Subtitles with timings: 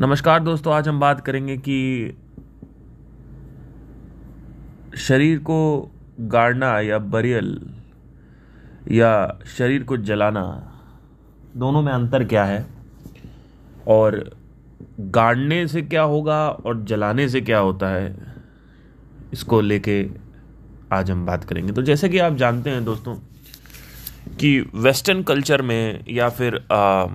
[0.00, 2.18] नमस्कार दोस्तों आज हम बात करेंगे कि
[4.96, 5.90] शरीर को
[6.20, 7.74] गाड़ना या बरियल
[8.90, 10.72] या शरीर को जलाना
[11.56, 12.66] दोनों में अंतर क्या है
[13.86, 14.36] और
[15.00, 18.34] गाड़ने से क्या होगा और जलाने से क्या होता है
[19.32, 20.10] इसको लेके
[20.92, 23.14] आज हम बात करेंगे। तो जैसे कि आप जानते हैं दोस्तों
[24.36, 27.06] कि वेस्टर्न कल्चर में या फिर आ,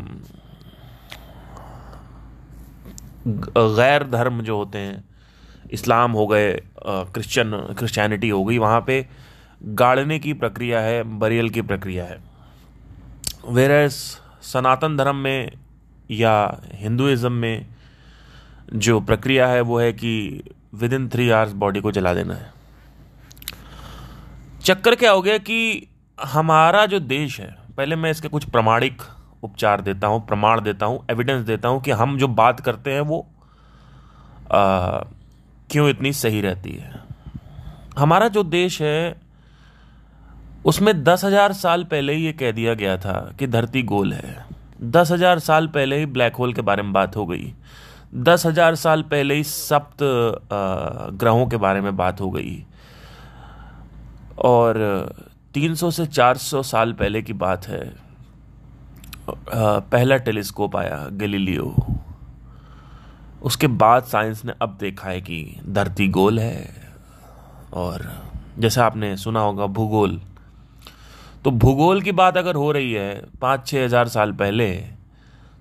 [3.28, 5.04] गैर धर्म जो होते हैं,
[5.74, 9.06] इस्लाम हो गए क्रिश्चियन, क्रिश्चियनिटी हो गई, वहाँ पे
[9.61, 12.18] गाड़ने की प्रक्रिया है, बरियल की प्रक्रिया है।
[13.50, 15.51] वेर सनातन धर्म में
[16.11, 17.65] या हिंदुज़म में
[18.74, 20.43] जो प्रक्रिया है, वो है कि
[20.76, 22.54] within three hours body को जला देना है।
[24.64, 25.87] चक्कर क्या हो गया कि
[26.20, 29.01] हमारा जो देश है, पहले मैं इसके कुछ प्रमाणिक
[29.46, 33.02] उपचार देता हूँ प्रमाण देता हूँ एविडेंस देता हूँ कि हम जो बात करते हैं
[33.04, 33.26] वो
[34.45, 35.00] आ,
[35.70, 37.04] क्यों इतनी सही रहती है।
[37.98, 39.16] हमारा जो देश है
[40.66, 44.46] उसमें दस हज़ार साल पहले ही ये कह दिया गया था कि धरती गोल है।
[44.84, 47.54] दस हज़ार साल पहले ही ब्लैक होल के बारे में बात हो गई।
[48.16, 49.98] दस हज़ार साल पहले ही सप्त
[51.16, 52.64] ग्रहों के बारे में बात हो गई।
[54.46, 54.78] और
[55.54, 57.84] 300 से 400 साल पहले की बात है।
[59.30, 61.76] पहला टेलीस्कोप आया, गैलीलियो।
[63.44, 66.92] उसके बाद साइंस ने अब देखा है कि धरती गोल है
[67.73, 68.08] और
[68.59, 70.20] जैसे आपने सुना होगा, भूगोल।
[71.44, 74.72] तो भूगोल की बात अगर हो रही है पाँच छः हज़ार साल पहले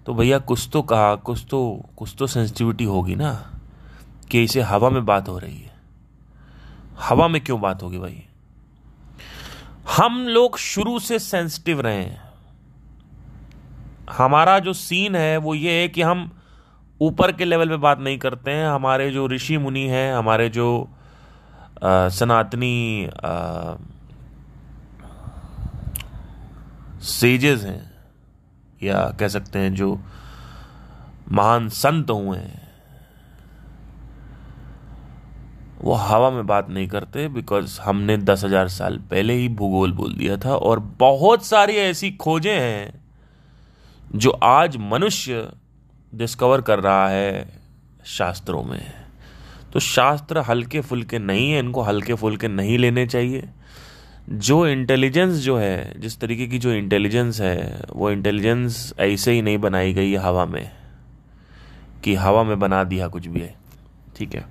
[0.07, 3.33] तो भैया कुछ तो कहा, कुछ तो कुछ तो सेंसिटिविटी होगी ना
[4.31, 5.73] कि इसे हवा में बात हो रही है।
[7.01, 8.23] हवा में क्यों बात होगी भाई?
[9.97, 12.24] हम लोग शुरू से सेंसिटिव रहे हैं।
[14.11, 16.31] हमारा जो सीन है वो ये है कि हम
[17.03, 20.89] ऊपर के लेवल पे बात नहीं करते हैं। हमारे जो ऋषि मुनि हैं हमारे जो
[21.85, 23.09] आ, सनातनी
[27.03, 27.93] सेजेस हैं
[28.83, 30.01] या कह सकते हैं जो
[31.33, 32.63] महान संत हुए हैं
[35.81, 40.15] वो हवा में बात नहीं करते बिकॉज़ हमने दस हज़ार साल पहले ही भूगोल बोल
[40.15, 43.04] दिया था और बहुत सारी ऐसी खोजें हैं
[44.15, 45.49] जो आज मनुष्य
[46.15, 47.49] डिस्कवर कर रहा है
[48.05, 48.93] शास्त्रों में।
[49.73, 53.49] तो शास्त्र हल्के फुल्के नहीं है, इनको हल्के फुल्के नहीं लेने चाहिए।
[54.31, 59.59] जो इंटेलिजेंस जो है, जिस तरीके की जो इंटेलिजेंस है, वो इंटेलिजेंस ऐसे ही नहीं
[59.59, 60.71] बनाई गई हवा में,
[62.05, 63.55] कि हवा में बना दिया कुछ भी है।
[64.17, 64.45] ठीक है?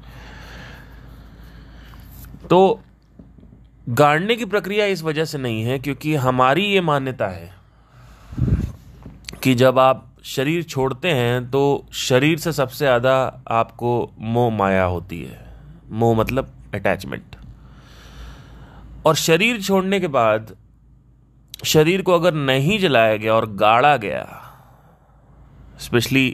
[2.50, 2.84] तो
[3.90, 7.62] गाड़ने की प्रक्रिया इस वजह से नहीं है, क्योंकि हमारी ये मान्यता है।
[9.44, 11.62] कि जब आप शरीर छोड़ते हैं तो
[11.94, 13.16] शरीर से सबसे ज़्यादा
[13.52, 13.90] आपको
[14.20, 15.40] मोह माया होती है।
[15.92, 17.36] मोह मतलब अटैचमेंट
[19.06, 20.56] और शरीर छोड़ने के बाद
[21.66, 24.24] शरीर को अगर नहीं जलाया गया और गाड़ा गया
[25.80, 26.30] स्पेशली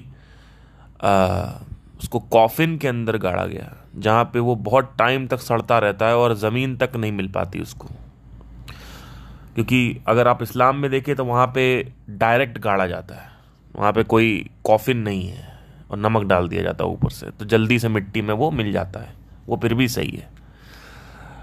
[2.00, 6.18] उसको कॉफिन के अंदर गाड़ा गया, जहाँ पे वो बहुत टाइम तक सड़ता रहता है
[6.18, 7.88] और ज़मीन तक नहीं मिल पाती उसको।
[9.60, 13.32] क्योंकि अगर आप इस्लाम में देखें तो वहाँ पे डायरेक्ट गाड़ा जाता है।
[13.76, 15.60] वहाँ पे कोई कॉफिन नहीं है
[15.92, 18.72] और नमक डाल दिया जाता है ऊपर से। तो जल्दी से मिट्टी में वो मिल
[18.72, 19.14] जाता है।
[19.48, 20.30] वो फिर भी सही है।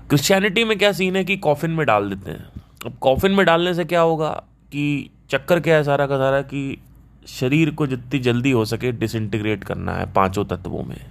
[0.09, 2.49] क्रिश्चियनिटी में क्या सीन है कि कॉफिन में डाल देते हैं।
[2.87, 4.31] अब कॉफिन में डालने से क्या होगा
[4.73, 6.81] कि चक्कर क्या है सारा का सारा कि
[7.27, 11.07] शरीर को जितनी जल्दी हो सके डिसइंटीग्रेट करना है पाँचों तत्वों में।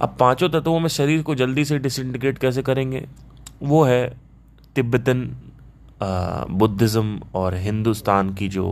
[0.00, 3.06] अब पाँचों तत्वों में शरीर को जल्दी से डिसइंटीग्रेट कैसे करेंगे?
[3.62, 4.16] वो है
[4.74, 5.36] तिब्बतन
[6.02, 8.66] बुद्धिज़्म और हिंदुस्तान की जो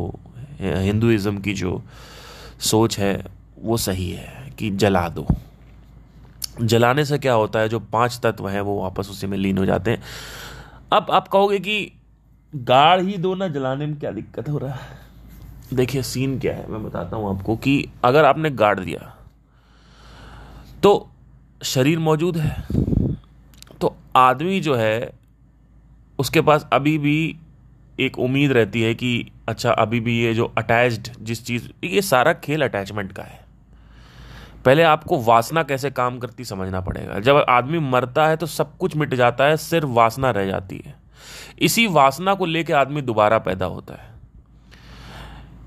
[0.61, 1.83] हिंदुज़म की जो
[2.61, 3.25] सोच है,
[3.59, 5.27] वो सही है कि जला दो।
[6.61, 9.67] जलाने से क्या होता है, जो पाँच तत्व हैं, वो वापस उसी में लीन हो
[9.67, 10.03] जाते हैं।
[10.93, 11.93] अब आप कहोगे कि
[12.53, 14.97] गाड़ ही दो ना जलाने में क्या दिक्कत हो रहा है?
[15.75, 19.15] देखिए सीन क्या है, मैं बताता हूँ आपको कि अगर आपने गाड़ दिया
[20.83, 21.09] तो
[21.63, 22.67] शरीर मौजूद है।
[23.81, 25.18] तो आदमी जो है
[26.19, 27.37] उसके पास अभी भी
[28.01, 32.33] एक उम्मीद रहती है कि अच्छा अभी भी ये जो अटैच्ड जिस चीज़, ये सारा
[32.33, 33.45] खेल अटैचमेंट का है।
[34.65, 38.97] पहले आपको वासना कैसे काम करती समझना पड़ेगा। जब आदमी मरता है तो सब कुछ
[38.97, 40.95] मिट जाता है, सिर्फ़ वासना रह जाती है।
[41.59, 44.11] इसी वासना को लेकर आदमी दोबारा पैदा होता है।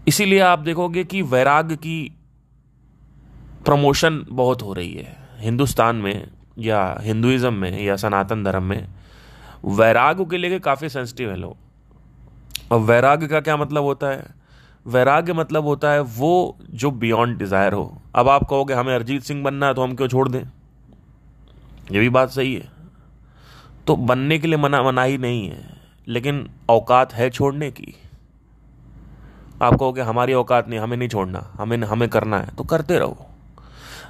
[0.08, 2.16] इसीलिए आप देखोगे कि वैराग की
[3.66, 6.28] प्रमोशन बहुत हो रही है। हिंदुस्तान में
[6.58, 8.88] या हिंदुइज्म में या सनातन धर्म में
[9.64, 14.26] वैराग के लेके काफ़ी सेंसिटिव है लोग। और वैराग्य का क्या मतलब होता है?
[14.86, 19.44] वैराग्य मतलब होता है वो जो बियॉन्ड डिज़ायर हो। अब आप कहोगे, हमें अरिजीत सिंह
[19.44, 20.44] बनना है तो हम क्यों छोड़ दें?
[21.92, 22.70] ये भी बात सही है।
[23.88, 25.64] तो बनने के लिए मना मना ही नहीं है,
[26.08, 27.94] लेकिन औकात है छोड़ने की।
[29.62, 33.26] आप कहोगे, हमारी औकात नहीं, हमें नहीं छोड़ना, हमें हमें करना है। तो करते रहो।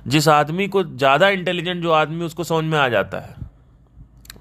[0.08, 3.36] जिस आदमी को ज़्यादा इंटेलिजेंट जो आदमी उसको समझ में आ जाता है।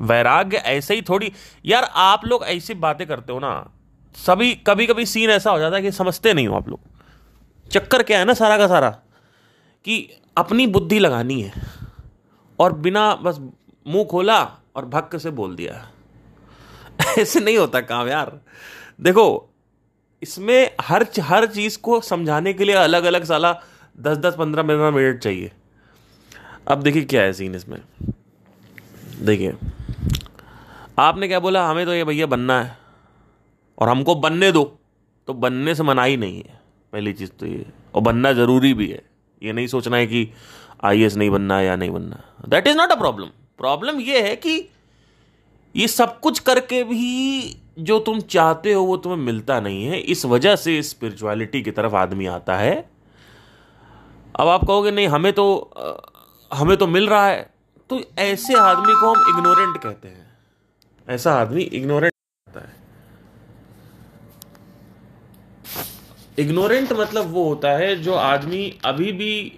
[0.01, 1.33] वैराग्य ऐसे ही थोड़ी।
[1.65, 3.71] यार, आप लोग ऐसी बातें करते हो ना,
[4.17, 6.81] सभी कभी कभी सीन ऐसा हो जाता है कि समझते नहीं हो आप लोग।
[7.71, 8.91] चक्कर क्या है ना सारा का सारा,
[9.85, 11.53] कि अपनी बुद्धि लगानी है,
[12.59, 13.39] और बिना बस
[13.87, 14.43] मुँह खोला
[14.77, 15.87] और भक्क से बोल दिया।
[17.19, 18.39] ऐसे नहीं होता काम यार।
[19.01, 19.49] देखो,
[20.23, 23.53] इसमें हर हर चीज़ को समझाने के लिए अलग अलग साला
[24.01, 25.53] दस दस पंद्रह पंद्रह मिनट चाहिए।
[26.69, 27.81] अब देखिए क्या है सीन इसमें।
[29.23, 29.55] देखिए।
[31.01, 32.79] आपने क्या बोला, हमें तो ये भैया बनना है।
[33.79, 34.79] और हमको बनने दो।
[35.27, 36.61] तो बनने से मना ही नहीं है।
[36.93, 39.03] पहली चीज़ तो ये। और बनना ज़रूरी भी है।
[39.43, 40.31] ये नहीं सोचना है कि
[40.85, 43.27] आई नहीं बनना है या नहीं बनना। That is not a problem
[43.59, 44.71] problem ये है कि
[45.77, 50.25] ये सब कुछ करके भी जो तुम चाहते हो वो तुम्हें मिलता नहीं है। इस
[50.25, 52.91] वजह से स्पिरिचुअलिटी की तरफ़ आदमी आता है।
[54.41, 55.71] अब आप कहोगे, नहीं, हमें तो
[56.53, 57.55] हमें तो मिल रहा है।
[57.91, 60.30] तो ऐसे आदमी को हम इग्नोरेंट कहते हैं।
[61.11, 62.13] ऐसा आदमी इग्नोरेंट
[62.49, 62.79] होता है।
[66.39, 69.53] इग्नोरेंट मतलब वो होता है जो आदमी अभी भी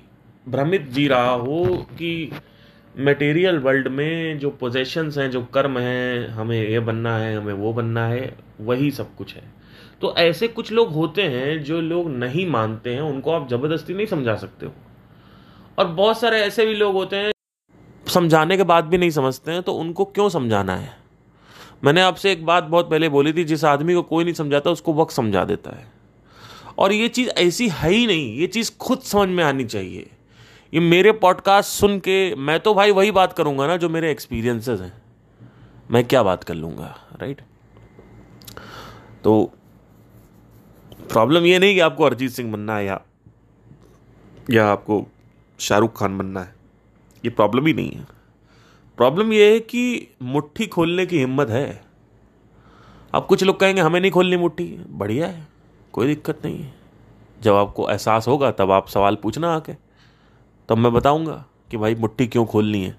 [0.46, 2.32] भ्रमित जी रहा हो कि
[3.00, 7.72] मटेरियल वर्ल्ड में जो पोजेशंस हैं, जो कर्म हैं, हमें ये बनना है, हमें वो
[7.72, 9.42] बनना है, वही सब कुछ है।
[10.00, 14.06] तो ऐसे कुछ लोग होते हैं जो लोग नहीं मानते हैं, उनको आप ज़बरदस्ती नहीं
[14.06, 14.72] समझा सकते हो।
[15.78, 17.32] और बहुत सारे ऐसे भी लोग होते हैं,
[18.06, 21.01] समझाने के बाद भी नहीं समझते हैं तो उनको क्यों समझाना है?
[21.84, 24.94] मैंने आपसे एक बात बहुत पहले बोली थी, जिस आदमी को कोई नहीं समझाता, उसको
[24.94, 25.90] वक्त समझा देता है।
[26.78, 30.10] और ये चीज़ ऐसी है ही नहीं, ये चीज़ खुद समझ में आनी चाहिए।
[30.74, 34.80] ये मेरे पॉडकास्ट सुन के, मैं तो भाई वही बात करूँगा ना जो मेरे एक्सपीरियंसेस
[34.80, 35.02] हैं।
[35.90, 37.40] मैं क्या बात कर लूँगा राइट
[39.24, 39.52] तो
[41.10, 43.00] प्रॉब्लम ये नहीं कि आपको अरिजीत सिंह बनना है या
[44.50, 45.06] या आपको
[45.58, 46.54] शाहरुख खान बनना है।
[47.24, 48.06] ये प्रॉब्लम ही नहीं है।
[48.96, 51.84] प्रॉब्लम यह है कि मुट्ठी खोलने की हिम्मत है।
[53.14, 55.48] अब कुछ लोग कहेंगे, हमें नहीं खोलनी मुट्ठी। बढ़िया है,
[55.92, 56.74] कोई दिक्कत नहीं है।
[57.42, 59.72] जब आपको एहसास होगा, तब आप सवाल पूछना आके।
[60.68, 62.98] तब मैं बताऊँगा कि भाई, मुट्ठी क्यों खोलनी है?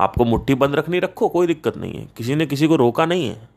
[0.00, 3.28] आपको मुट्ठी बंद रखनी रखो, कोई दिक्कत नहीं है। किसी ने किसी को रोका नहीं
[3.28, 3.48] है।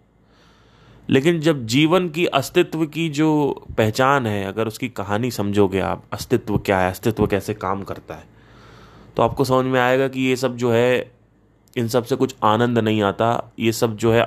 [1.09, 6.57] लेकिन जब जीवन की अस्तित्व की जो पहचान है, अगर उसकी कहानी समझोगे आप, अस्तित्व
[6.57, 8.39] क्या है, अस्तित्व कैसे काम करता है
[9.17, 11.18] तो आपको समझ में आएगा कि ये सब जो है
[11.79, 14.23] इन सबसे कुछ आनंद नहीं आता। ये सब जो है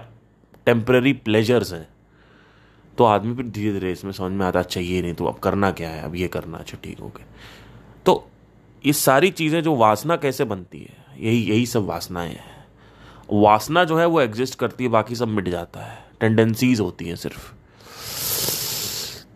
[0.66, 1.88] टेम्पररी प्लेजर्स हैं।
[2.98, 5.70] तो आदमी फिर धीरे धीरे इसमें समझ में आता चाहिए अच्छा नहीं तो अब करना
[5.70, 6.02] क्या है?
[6.02, 7.26] अब ये करना अच्छा ठीक हो गया
[8.06, 8.30] तो
[8.84, 12.50] ये सारी चीज़ें जो वासना कैसे बनती है यही यही सब वासनाएँ हैं।
[13.32, 17.16] वासना जो है वो एग्जिस्ट करती है बाकी सब मिट जाता है। टेंडेंसीज होती हैं
[17.16, 17.52] सिर्फ़।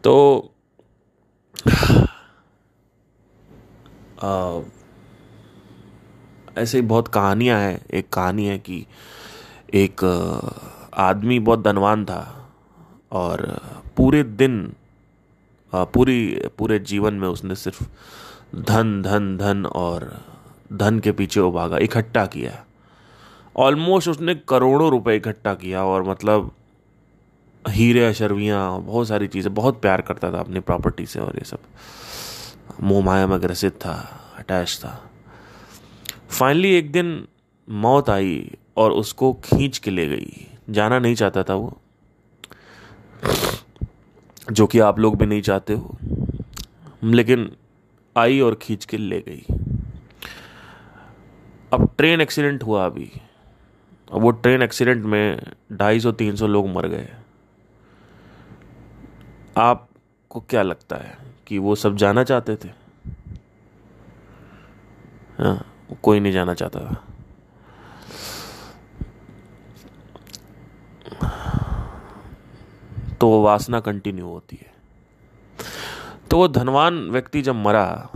[0.05, 0.15] तो
[4.17, 4.61] आ,
[6.57, 8.85] ऐसे ही बहुत कहानियाँ हैं। एक कहानी है कि
[9.75, 10.05] एक
[10.95, 12.21] आदमी बहुत धनवान था
[13.13, 13.61] और
[13.97, 14.73] पूरे दिन
[15.73, 17.83] पूरी, पूरे जीवन में उसने सिर्फ़
[18.57, 20.11] धन धन धन और
[20.73, 22.53] धन के पीछे वो भागा इकट्ठा किया।
[23.57, 26.51] ऑलमोस्ट उसने करोड़ों रुपए इकट्ठा किया और मतलब
[27.65, 31.59] हीरे, अशरवियाँ, बहुत सारी चीज़ें, बहुत प्यार करता था अपनी प्रॉपर्टी से और ये सब।
[32.83, 33.95] मोह माया में ग्रसित था
[34.39, 35.01] अटैच था।
[36.31, 37.29] फाइनली एक दिन
[37.69, 41.81] मौत आई और उसको खींच के ले गई। जाना नहीं चाहता था वो।
[44.53, 45.99] जो कि आप लोग भी नहीं चाहते हो।
[47.05, 47.57] लेकिन
[48.17, 49.47] आई और खींच के ले गई।
[51.73, 53.13] अब ट्रेन एक्सीडेंट हुआ अभी।
[54.13, 55.43] अब वो ट्रेन एक्सीडेंट में
[55.73, 57.09] ढाई सौ, तीन सौ लोग मर गए।
[59.57, 62.69] आपको क्या लगता है कि वो सब जाना चाहते थे?
[65.39, 67.05] हाँ। कोई नहीं जाना चाहता था।
[73.21, 74.75] तो वो वासना कंटिन्यू होती है।
[76.31, 78.09] तो वो धनवान व्यक्ति जब मरा,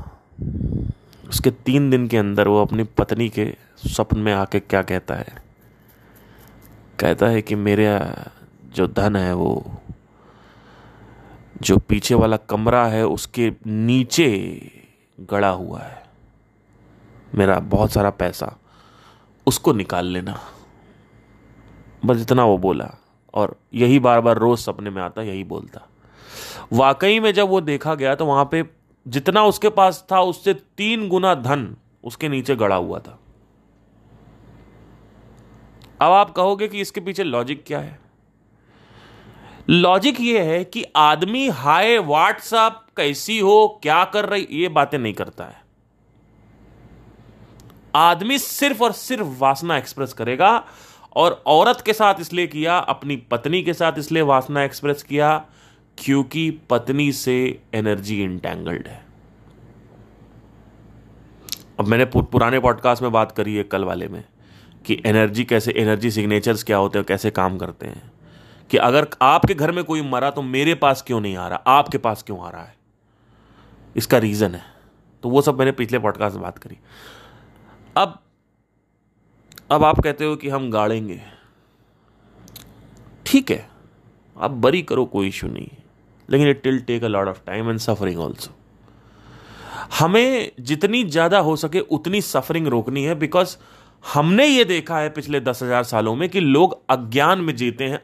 [1.28, 5.26] उसके तीन दिन के अंदर वो अपनी पत्नी के स्वप्न में आके क्या कहता है?
[6.98, 8.24] कहता है कि मेरा
[8.64, 9.82] जो धन है वो,
[11.62, 14.60] जो पीछे वाला कमरा है उसके नीचे
[15.20, 16.09] गड़ा हुआ है।
[17.34, 18.56] मेरा बहुत सारा पैसा,
[19.46, 20.38] उसको निकाल लेना।
[22.04, 22.90] बस इतना वो बोला,
[23.34, 25.86] और यही बार बार रोज सपने में आता, यही बोलता।
[26.72, 28.64] वाकई में जब वो देखा गया तो वहाँ पे
[29.06, 33.18] जितना उसके पास था, उससे तीन गुना धन उसके नीचे गड़ा हुआ था।
[36.00, 37.98] अब आप कहोगे कि इसके पीछे लॉजिक क्या है?
[39.70, 43.80] लॉजिक ये है कि आदमी, हाय व्हाट्सअप कैसी हो?
[43.82, 44.46] क्या कर रही?
[44.52, 45.59] ये बातें नहीं करता है।
[47.94, 50.66] आदमी सिर्फ़ और सिर्फ़ वासना एक्सप्रेस करेगा
[51.16, 55.44] और औरत के साथ इसलिए किया, अपनी पत्नी के साथ इसलिए वासना एक्सप्रेस किया,
[55.98, 59.06] क्योंकि पत्नी से एनर्जी इंटेंगल्ड है।
[61.80, 64.24] अब मैंने पुराने पॉडकास्ट में बात करी है कल वाले में,
[64.86, 68.12] कि एनर्जी कैसे एनर्जी सिग्नेचर्स क्या होते हैं कैसे काम करते हैं।
[68.70, 71.98] कि अगर आपके घर में कोई मरा तो मेरे पास क्यों नहीं आ रहा, आपके
[71.98, 72.74] पास क्यों आ रहा है?
[73.96, 74.62] इसका रीज़न है।
[75.22, 76.78] तो वो सब मैंने पिछले पॉडकास्ट में बात करी।
[77.96, 78.18] अब
[79.70, 81.20] अब आप कहते हो कि हम गाड़ेंगे।
[83.26, 83.68] ठीक है,
[84.36, 85.68] आप बरी करो, कोई इशू नहीं
[86.28, 88.50] लेकिन it till take a lot of time and suffering also
[89.98, 93.56] हमें जितनी ज़्यादा हो सके उतनी सफरिंग रोकनी है बिकॉज़
[94.04, 98.00] हमने ये देखा है पिछले दस हज़ार सालों में कि लोग अज्ञान में जीते हैं,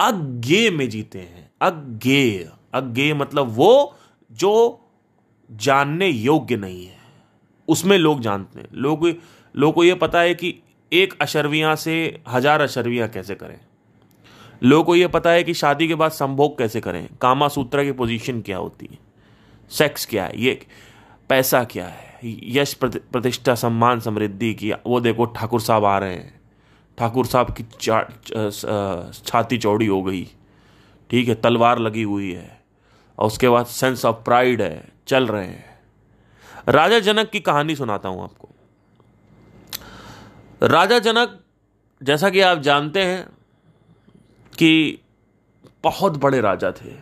[0.00, 3.96] अज्ञे में जीते हैं। अज्ञे अज्ञे मतलब वो
[4.30, 4.52] जो
[5.50, 6.95] जानने योग्य नहीं है।
[7.68, 9.06] उसमें लोग जानते हैं। लोग,
[9.54, 10.54] लोगों को ये पता है कि
[10.92, 11.94] एक अशर्वियाँ से
[12.28, 13.58] हज़ार अशर्वियाँ कैसे करें।
[14.62, 17.92] लोगों को ये पता है कि शादी के बाद संभोग कैसे करें। कामा सूत्र की
[17.92, 18.98] पोजीशन क्या होती है?
[19.70, 20.40] सेक्स क्या है?
[20.40, 20.58] ये
[21.30, 22.04] पैसा क्या है?
[22.24, 26.40] यश प्रतिष्ठा, सम्मान, समृद्धि की, वो देखो ठाकुर साहब आ रहे हैं।
[26.98, 27.62] ठाकुर साहब की
[29.22, 30.24] छाती चौड़ी हो गई।
[31.10, 32.60] ठीक है, तलवार लगी हुई है।
[33.18, 35.75] और उसके बाद सेंस ऑफ़ प्राइड है, चल रहे हैं।
[36.68, 38.48] राजा जनक की कहानी सुनाता हूँ आपको।
[40.62, 41.38] राजा जनक
[42.00, 43.26] जैसा कि आप जानते हैं
[44.52, 44.98] कि
[45.84, 46.94] बहुत बड़े राजा थे।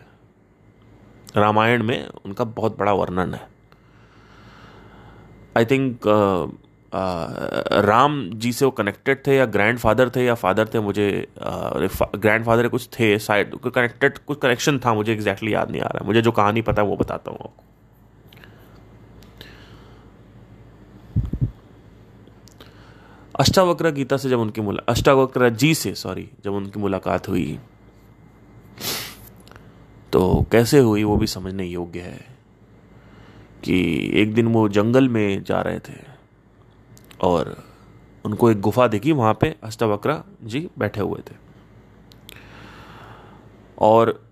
[1.37, 3.47] रामायण में उनका बहुत बड़ा वर्णन है।
[5.57, 6.07] आई थिंक
[7.85, 11.07] राम जी से वो कनेक्टेड थे या ग्रैंड फादर थे या फादर थे मुझे
[11.39, 15.81] ग्रैंड uh, फादर कुछ थे साइड कनेक्टेड कुछ कनेक्शन था मुझे एग्जैक्टली exactly याद नहीं
[15.81, 17.64] आ रहा मुझे जो कहानी पता है वो बताता हूँ आपको।
[23.35, 27.59] अष्टावक्र गीता से जब उनकी मुला अष्टावक्र जी से सॉरी जब उनकी मुलाकात हुई
[30.13, 32.25] तो कैसे हुई वो भी समझने योग्य है
[33.63, 33.77] कि
[34.21, 35.93] एक दिन वो जंगल में जा रहे थे
[37.21, 37.55] और
[38.25, 41.35] उनको एक गुफा देखी, वहाँ पे अष्टावक्र जी बैठे हुए थे।
[43.77, 44.29] और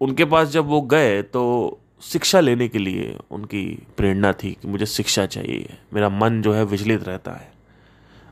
[0.00, 3.64] उनके पास जब वो गए तो शिक्षा लेने के लिए उनकी
[3.96, 7.59] प्रेरणा थी कि मुझे शिक्षा चाहिए, मेरा मन जो है विचलित रहता है।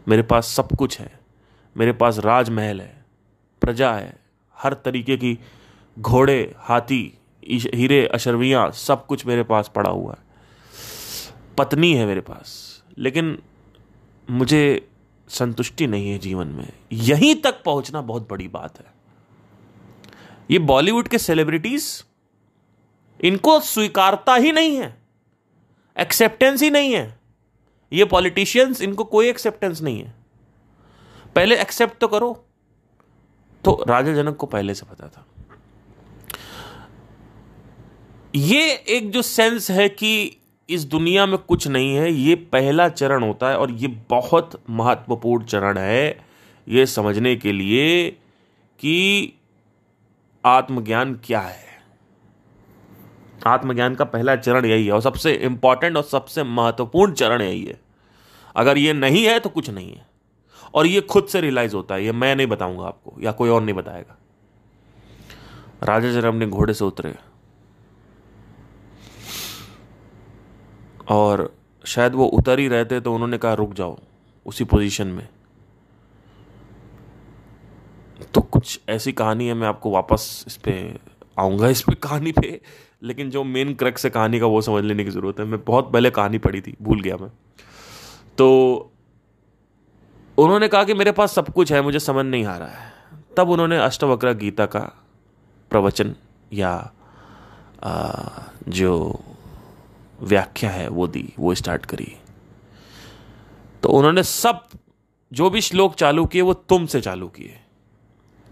[0.09, 1.21] मेरे पास सब कुछ है।
[1.77, 3.05] मेरे पास राजमहल है,
[3.61, 4.19] प्रजा है,
[4.57, 5.39] हर तरीके की
[5.99, 10.27] घोड़े, हाथी हीरे, अशरवियाँ, सब कुछ मेरे पास पड़ा हुआ है।
[11.59, 13.39] पत्नी है मेरे पास, लेकिन
[14.31, 14.89] मुझे
[15.29, 18.87] संतुष्टि नहीं है जीवन में। यहीं तक पहुँचना बहुत बड़ी बात है।
[20.51, 22.05] ये बॉलीवुड के सेलिब्रिटीज
[23.21, 25.03] इनको स्वीकारता ही नहीं है
[25.99, 27.18] एक्सेप्टेंस ही नहीं है।
[27.93, 30.15] ये पॉलिटिशियंस इनको कोई एक्सेप्टेंस नहीं है।
[31.35, 32.45] पहले एक्सेप्ट तो करो।
[33.65, 35.27] तो राजा जनक को पहले से पता था।
[38.35, 40.37] ये एक जो सेंस है कि
[40.71, 45.45] इस दुनिया में कुछ नहीं है, ये पहला चरण होता है और ये बहुत महत्वपूर्ण
[45.45, 46.25] चरण है
[46.69, 48.11] ये समझने के लिए
[48.79, 49.33] कि
[50.45, 51.68] आत्मज्ञान क्या है।
[53.47, 57.81] आत्मज्ञान का पहला चरण यही है और सबसे इंपॉर्टेंट और सबसे महत्वपूर्ण चरण यही है।
[58.57, 60.07] अगर ये नहीं है तो कुछ नहीं है।
[60.75, 63.63] और ये खुद से रियलाइज़ होता है, ये मैं नहीं बताऊँगा आपको, या कोई और
[63.63, 64.19] नहीं बताएगा।
[65.83, 67.15] राजा जरा अपने घोड़े से उतरे।
[71.09, 73.99] और शायद वो उतर ही रहते तो उन्होंने कहा, रुक जाओ,
[74.47, 75.29] उसी पोजीशन में।
[78.35, 80.99] तो कुछ ऐसी कहानी है, मैं आपको वापस इस पर
[81.39, 82.61] आऊँगा, इस पर कहानी पे
[83.03, 85.93] लेकिन जो मेन क्रक से कहानी का वो समझ लेने की ज़रूरत है। मैं बहुत
[85.93, 87.31] पहले कहानी पढ़ी थी भूल गया मैं।
[88.39, 88.49] तो
[90.39, 92.93] उन्होंने कहा कि मेरे पास सब कुछ है मुझे समझ नहीं आ रहा है।
[93.37, 94.81] तब उन्होंने अष्टवक्र गीता का
[95.71, 96.15] प्रवचन
[96.53, 96.93] या
[97.85, 98.13] आ,
[98.69, 99.21] जो
[100.21, 102.17] व्याख्या है वो दी वो स्टार्ट करी।
[103.83, 104.69] तो उन्होंने सब
[105.33, 107.61] जो भी श्लोक चालू किए वो तुम से चालू किए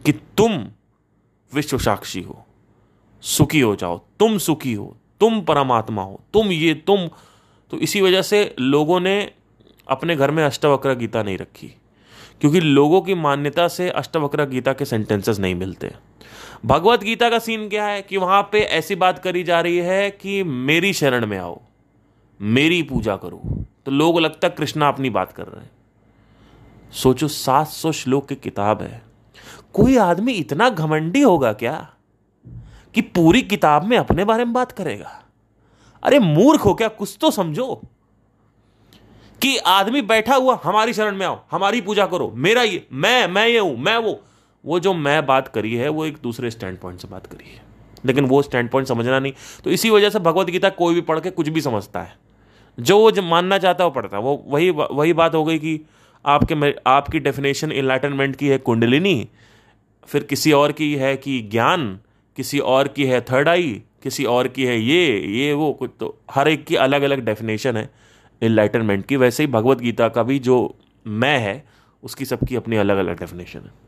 [0.05, 0.67] कि तुम
[1.55, 2.47] विश्व साक्षी हो।
[3.23, 7.09] सुखी हो जाओ, तुम सुखी हो, तुम परमात्मा हो, तुम ये, तुम।
[7.71, 9.33] तो इसी वजह से लोगों ने
[9.89, 11.69] अपने घर में अष्टवक्र गीता नहीं रखी,
[12.41, 15.93] क्योंकि लोगों की मान्यता से अष्टवक्र गीता के सेंटेंसेस नहीं मिलते।
[16.67, 20.11] भगवत गीता का सीन क्या है कि वहाँ पे ऐसी बात करी जा रही है
[20.11, 21.61] कि मेरी शरण में आओ,
[22.41, 23.41] मेरी पूजा करो।
[23.87, 25.71] तो लोग लगता कृष्णा अपनी बात कर रहे हैं।
[26.93, 29.03] सोचो, सात सौ श्लोक की किताब है।
[29.73, 31.91] कोई आदमी इतना घमंडी होगा क्या?
[32.97, 35.25] कि पूरी किताब में अपने बारे में बात करेगा।
[36.03, 36.89] अरे मूर्ख हो क्या?
[36.89, 37.83] कुछ तो समझो।
[39.43, 43.49] कि आदमी बैठा हुआ, हमारी शरण में आओ, हमारी पूजा करो, मेरा ये, मैं मैं
[43.49, 44.23] ये हूँ, मैं वो।
[44.65, 47.63] वो जो मैं बात करी है, वो एक दूसरे स्टैंड पॉइंट से बात करी है।
[48.05, 49.33] लेकिन वो स्टैंड पॉइंट समझना नहीं।
[49.65, 52.17] तो इसी वजह से भगवत गीता कोई भी पढ़ के कुछ भी समझता है।
[52.81, 55.59] जो वो जो मानना चाहता है, वो पढ़ता है। वो वही वही बात हो गई
[55.59, 55.81] कि
[56.27, 59.29] आपके आपकी डेफिनेशन इनलाइटनमेंट की है कुंडलिनी,
[60.07, 62.01] फिर किसी और की है कि ज्ञान।
[62.37, 66.21] किसी और की है थर्ड आई किसी और की है ये ये, वो, कुछ तो
[66.31, 67.91] हर एक की अलग अलग डेफिनेशन है।
[68.43, 70.77] इनलाइटनमेंट की, वैसे ही भगवत गीता का भी जो
[71.07, 71.69] मैं है,
[72.03, 73.87] उसकी सबकी अपनी अलग अलग डेफिनेशन है।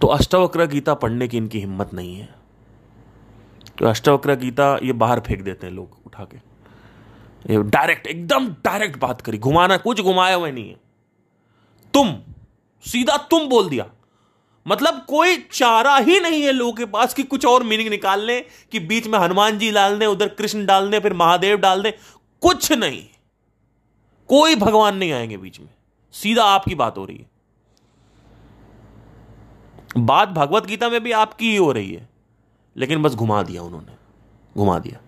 [0.00, 2.28] तो अष्टवक्र गीता पढ़ने की इनकी हिम्मत नहीं है।
[3.78, 6.36] तो अष्टवक्र गीता ये बाहर फेंक देते हैं लोग उठा के।
[7.54, 10.76] ये डायरेक्ट एकदम डायरेक्ट बात करी, घुमाना, कुछ घुमाया हुआ नहीं है।
[11.94, 12.16] तुम,
[12.82, 13.90] सीधा तुम बोल दिया।
[14.68, 18.44] मतलब कोई चारा ही नहीं है लोगों के पास कि कुछ और मीनिंग निकाल लें,
[18.72, 21.92] कि बीच में हनुमान जी डाल दें, उधर कृष्ण डाल दें, फिर महादेव डाल दें,
[22.40, 23.06] कुछ नहीं।
[24.28, 25.68] कोई भगवान नहीं आएँगे बीच में।
[26.12, 27.30] सीधा आपकी बात हो रही है।
[29.96, 32.08] बात भगवत गीता में भी आपकी ही हो रही है।
[32.76, 33.92] लेकिन बस घुमा दिया उन्होंने।
[34.56, 35.00] घुमा दिया।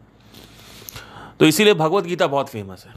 [1.40, 2.94] तो इसीलिए भगवत गीता बहुत फ़ेमस है।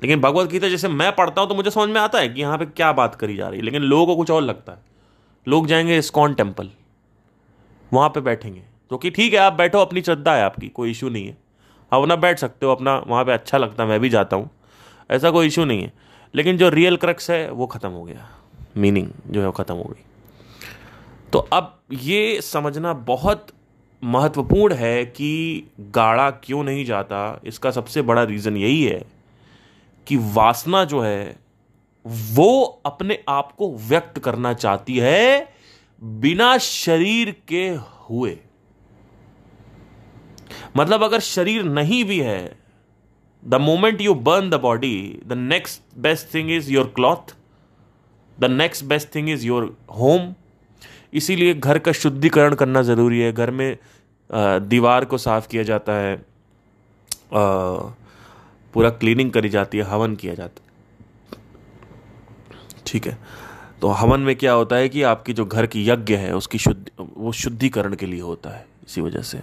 [0.00, 2.58] लेकिन भगवत गीता जैसे मैं पढ़ता हूँ तो मुझे समझ में आता है कि यहाँ
[2.58, 4.78] पे क्या बात करी जा रही है। लेकिन लोगों को कुछ और लगता है।
[5.48, 6.70] लोग जाएँगे इस्कॉन टेंपल
[7.92, 11.08] वहाँ पे बैठेंगे। तो कि ठीक है, आप बैठो, अपनी श्रद्धा है आपकी, कोई इशू
[11.08, 11.36] नहीं है।
[11.92, 14.50] आप अपना बैठ सकते हो, अपना वहाँ पे अच्छा लगता है, मैं भी जाता हूँ,
[15.10, 15.92] ऐसा कोई इशू नहीं है।
[16.34, 18.28] लेकिन जो रियल क्रक्स है, वो ख़त्म हो गया।
[18.76, 20.02] मीनिंग जो है, वो ख़त्म हो गई।
[21.32, 23.46] तो अब ये समझना बहुत
[24.04, 29.04] महत्वपूर्ण है कि गाढ़ा क्यों नहीं जाता, इसका सबसे बड़ा रीज़न यही है
[30.06, 31.47] कि वासना जो है
[32.34, 35.54] वो अपने आप को व्यक्त करना चाहती है
[36.02, 37.66] बिना शरीर के
[38.10, 38.36] हुए।
[40.76, 42.56] मतलब अगर शरीर नहीं भी है
[43.42, 47.34] the moment you burn the body the next best thing is your cloth
[48.38, 50.34] the next best thing is your home
[51.12, 53.76] इसीलिए घर का शुद्धिकरण करना ज़रूरी है। घर में
[54.68, 56.16] दीवार को साफ़ किया जाता है
[57.34, 60.67] पूरा क्लीनिंग करी जाती है, हवन किया जाता है।
[62.88, 63.18] ठीक है।
[63.80, 66.90] तो हवन में क्या होता है कि आपकी जो घर की यज्ञ है, उसकी शुद्ध,
[67.00, 69.42] वो शुद्धिकरण के लिए होता है, इसी वजह से।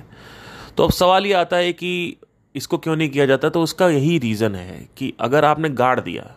[0.77, 2.15] तो अब सवाल ये आता है कि
[2.55, 3.49] इसको क्यों नहीं किया जाता?
[3.49, 6.35] तो उसका यही रीज़न है कि अगर आपने गाड़ दिया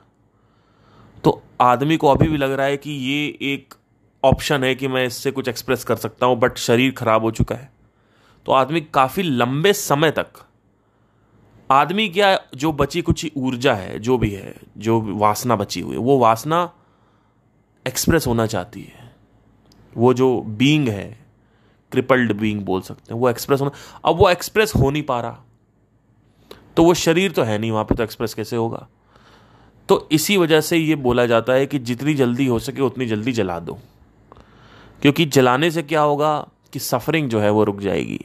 [1.24, 3.74] तो आदमी को अभी भी लग रहा है कि ये एक
[4.22, 7.54] ऑप्शन है कि मैं इससे कुछ एक्सप्रेस कर सकता हूँ बट शरीर खराब हो चुका
[7.54, 7.70] है।
[8.46, 10.26] तो आदमी काफ़ी लंबे समय तक,
[11.70, 16.00] आदमी क्या जो बची कुछ ऊर्जा है, जो भी है, जो वासना बची हुई है,
[16.00, 16.70] वो वासना
[17.88, 19.16] एक्सप्रेस होना चाहती है।
[19.96, 21.26] वो जो बींग है
[21.92, 23.70] क्रिपल्ड बींग बोल सकते हैं, वो एक्सप्रेस होना
[24.04, 25.44] अब वो एक्सप्रेस हो नहीं पा रहा।
[26.76, 28.88] तो वो शरीर तो है नहीं, वहाँ पे तो एक्सप्रेस कैसे होगा?
[29.88, 33.32] तो इसी वजह से ये बोला जाता है कि जितनी जल्दी हो सके उतनी जल्दी
[33.32, 33.78] जला दो।
[35.02, 38.24] क्योंकि जलाने से क्या होगा कि सफरिंग जो है वो रुक जाएगी।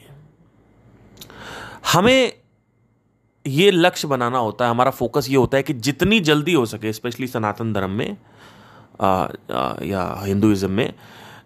[1.93, 2.33] हमें
[3.47, 6.93] ये लक्ष्य बनाना होता है, हमारा फोकस ये होता है कि जितनी जल्दी हो सके
[6.93, 8.17] स्पेशली सनातन धर्म में
[9.01, 10.93] आ, आ, या हिंदुज़म में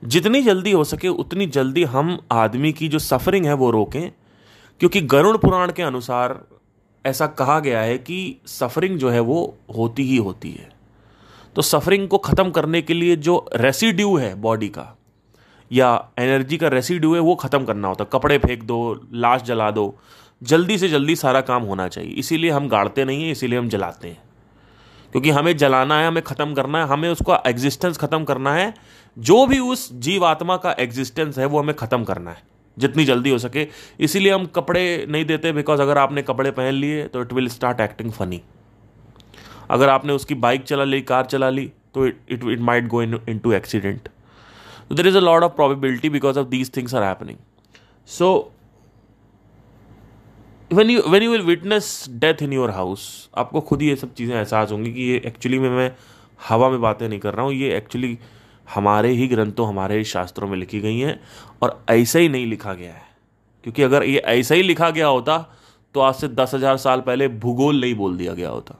[0.03, 4.11] जितनी जल्दी हो सके उतनी जल्दी हम आदमी की जो सफरिंग है वो रोकें।
[4.79, 6.45] क्योंकि गरुड़ पुराण के अनुसार
[7.05, 10.69] ऐसा कहा गया है कि सफरिंग जो है वो होती ही होती है।
[11.55, 14.97] तो सफरिंग को ख़त्म करने के लिए जो रेसिड्यू है बॉडी का
[15.71, 19.71] या एनर्जी का रेसिड्यू है वो ख़त्म करना होता है। कपड़े फेंक दो लाश जला
[19.71, 19.95] दो
[20.43, 24.07] जल्दी से जल्दी सारा काम होना चाहिए। इसीलिए हम गाड़ते नहीं हैं इसीलिए हम जलाते
[24.07, 24.26] हैं।
[25.13, 28.73] क्योंकि हमें जलाना है, हमें ख़त्म करना है, हमें उसका एग्जिस्टेंस ख़त्म करना है।
[29.17, 32.43] जो भी उस जीवात्मा का एग्जिस्टेंस है, वो हमें ख़त्म करना है,
[32.77, 33.67] जितनी जल्दी हो सके।
[33.99, 37.79] इसीलिए हम कपड़े नहीं देते बिकॉज़ अगर आपने कपड़े पहन लिए तो it will start
[37.79, 38.41] acting funny
[39.69, 43.01] अगर आपने उसकी बाइक चला ली कार चला ली तो it it it might go
[43.43, 44.09] into accident
[44.93, 47.37] there is a a of of because of these things are happening
[48.07, 48.56] happening.
[50.71, 53.03] When you when you will witness death in your house,
[53.37, 55.91] आपको खुद ही ये सब चीज़ें एहसास होंगी कि ये एक्चुअली में मैं
[56.39, 58.17] हवा में बातें नहीं कर रहा हूँ, ये एक्चुअली
[58.67, 61.19] हमारे ही ग्रंथों, हमारे ही शास्त्रों में लिखी गई हैं
[61.61, 63.05] और ऐसा ही नहीं लिखा गया है।
[63.63, 65.37] क्योंकि अगर ये ऐसा ही लिखा गया होता
[65.95, 68.75] तो आज से दस हज़ार साल पहले भूगोल नहीं बोल दिया गया होता।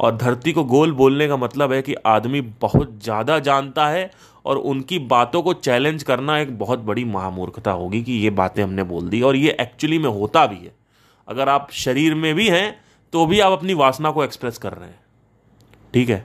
[0.00, 4.10] और धरती को गोल बोलने का मतलब है कि आदमी बहुत ज़्यादा जानता है
[4.44, 8.82] और उनकी बातों को चैलेंज करना एक बहुत बड़ी महामूर्खता होगी कि ये बातें हमने
[8.86, 10.74] बोल दी और ये एक्चुअली में होता भी है।
[11.28, 12.80] अगर आप शरीर में भी हैं
[13.12, 15.00] तो भी आप अपनी वासना को एक्सप्रेस कर रहे हैं।
[15.94, 16.24] ठीक है?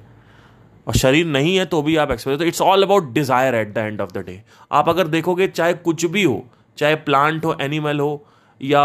[0.87, 3.77] और शरीर नहीं है तो भी आप एक्सप्रेस तो it's all about desire at the
[3.77, 6.43] end of the day आप अगर देखोगे चाहे कुछ भी हो
[6.77, 8.25] चाहे प्लांट हो एनिमल हो
[8.61, 8.83] या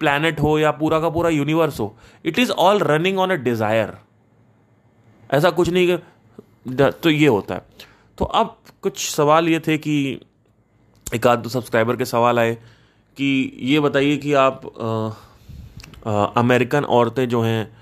[0.00, 3.96] प्लैनेट हो या पूरा का पूरा यूनिवर्स हो it is all running on a desire
[5.30, 5.98] ऐसा कुछ नहीं
[6.92, 7.66] तो ये होता है।
[8.18, 10.20] तो अब कुछ सवाल ये थे कि
[11.06, 12.54] एक आध दो सब्सक्राइबर के सवाल आए
[13.16, 13.30] कि
[13.62, 15.10] ये बताइए कि आप आ,
[16.06, 17.76] अमेरिकन औरतें जो हैं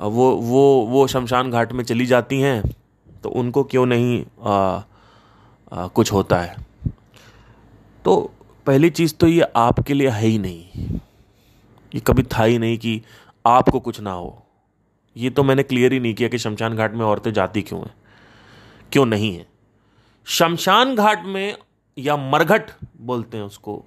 [0.00, 2.62] वो वो वो शमशान घाट में चली जाती हैं
[3.22, 4.82] तो उनको क्यों नहीं आ,
[5.72, 6.56] आ, कुछ होता है?
[8.04, 8.32] तो
[8.66, 10.68] पहली चीज़ तो ये आपके लिए है ही नहीं।
[11.94, 13.02] ये कभी था ही नहीं कि
[13.46, 14.46] आपको कुछ ना हो।
[15.16, 17.94] ये तो मैंने क्लियर ही नहीं किया कि शमशान घाट में औरतें जाती क्यों हैं।
[18.92, 19.46] क्यों नहीं है?
[20.24, 21.56] शमशान घाट में
[21.98, 23.84] या मरघट बोलते हैं उसको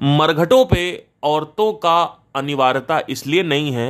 [0.00, 2.02] मरघटों पे औरतों का
[2.36, 3.88] अनिवार्यता इसलिए नहीं है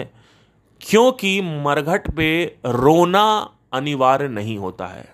[0.81, 2.29] क्योंकि मरघट पे
[2.67, 3.25] रोना
[3.73, 5.09] अनिवार्य नहीं होता है।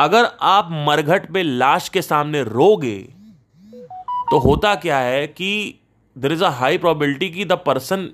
[0.00, 2.98] अगर आप मरघट पे लाश के सामने रोगे
[4.30, 5.78] तो होता क्या है कि
[6.16, 8.08] there is a high probability कि the person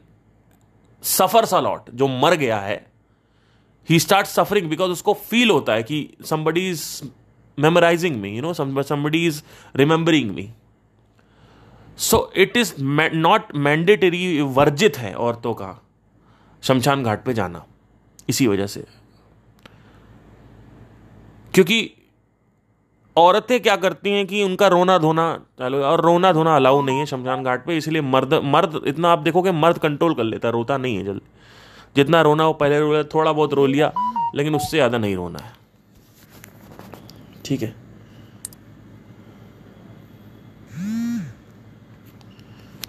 [1.03, 2.87] suffer a lot जो मर गया है।
[3.89, 6.85] ही स्टार्ट सफरिंग बिकॉज़ उसको फील होता है कि somebody is
[7.59, 9.43] memorising me you know somebody is
[9.77, 10.49] remembering me
[11.99, 15.79] so it is not mandatory वर्जित है औरतों का
[16.63, 17.65] शमशान घाट पे जाना।
[18.29, 18.85] इसी वजह से।
[21.55, 21.91] क्योंकि
[23.17, 27.07] औरतें क्या करती हैं कि उनका रोना धोना चालू, और रोना धोना अलाउ नहीं है
[27.07, 30.97] शमशान घाट पे, इसलिए मर्द मर्द, इतना आप देखोगे मर्द कंट्रोल कर लेता रोता नहीं
[30.97, 31.27] है जल्दी।
[31.97, 33.93] जितना रोना हो, पहले रो थोड़ा बहुत रो लिया,
[34.35, 35.53] लेकिन उससे ज़्यादा नहीं रोना है।
[37.45, 37.75] ठीक है?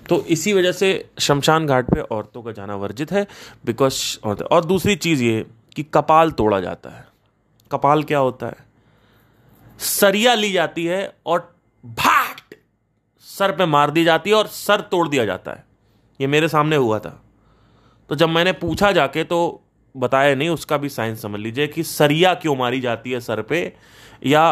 [0.10, 3.26] तो इसी वजह से शमशान घाट पे औरतों का जाना वर्जित है
[3.66, 5.46] बिकॉज़ और दूसरी चीज़ ये
[5.76, 7.08] कि कपाल तोड़ा जाता है।
[7.72, 8.56] कपाल क्या होता है?
[9.80, 12.56] सरिया ली जाती है और भाट
[13.28, 15.64] सर पे मार दी जाती है और सर तोड़ दिया जाता है।
[16.20, 17.22] ये मेरे सामने हुआ था।
[18.10, 19.62] तो जब मैंने पूछा जाके तो
[19.98, 23.74] बताया नहीं, उसका भी साइंस समझ लीजिए कि सरिया क्यों मारी जाती है सर पे,
[24.26, 24.52] या